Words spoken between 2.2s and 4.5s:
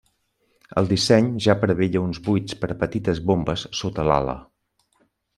buits per a petites bombes sota l'ala.